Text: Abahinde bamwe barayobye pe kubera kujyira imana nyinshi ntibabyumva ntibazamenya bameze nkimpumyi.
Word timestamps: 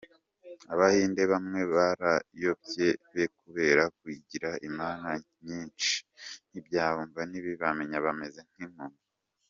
Abahinde 0.73 1.23
bamwe 1.31 1.61
barayobye 1.75 2.87
pe 3.11 3.23
kubera 3.39 3.83
kujyira 3.99 4.49
imana 4.69 5.09
nyinshi 5.45 5.93
ntibabyumva 6.49 7.21
ntibazamenya 7.25 7.99
bameze 8.07 8.41
nkimpumyi. 8.49 8.99